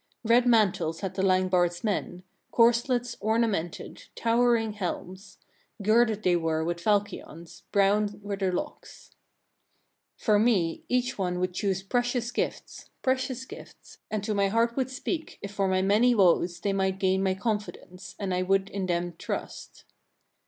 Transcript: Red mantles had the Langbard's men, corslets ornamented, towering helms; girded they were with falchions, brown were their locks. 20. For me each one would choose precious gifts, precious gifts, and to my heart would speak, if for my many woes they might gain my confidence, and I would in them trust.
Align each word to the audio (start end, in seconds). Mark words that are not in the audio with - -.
Red 0.23 0.47
mantles 0.47 1.01
had 1.01 1.13
the 1.13 1.21
Langbard's 1.21 1.83
men, 1.83 2.23
corslets 2.51 3.15
ornamented, 3.19 4.05
towering 4.15 4.73
helms; 4.73 5.37
girded 5.79 6.23
they 6.23 6.35
were 6.35 6.63
with 6.63 6.81
falchions, 6.81 7.61
brown 7.71 8.19
were 8.23 8.35
their 8.35 8.51
locks. 8.51 9.11
20. 10.17 10.25
For 10.25 10.39
me 10.39 10.83
each 10.89 11.19
one 11.19 11.39
would 11.39 11.53
choose 11.53 11.83
precious 11.83 12.31
gifts, 12.31 12.89
precious 13.03 13.45
gifts, 13.45 13.99
and 14.09 14.23
to 14.23 14.33
my 14.33 14.47
heart 14.47 14.75
would 14.75 14.89
speak, 14.89 15.37
if 15.39 15.51
for 15.51 15.67
my 15.67 15.83
many 15.83 16.15
woes 16.15 16.59
they 16.61 16.73
might 16.73 16.97
gain 16.97 17.21
my 17.21 17.35
confidence, 17.35 18.15
and 18.17 18.33
I 18.33 18.41
would 18.41 18.69
in 18.71 18.87
them 18.87 19.13
trust. 19.19 19.85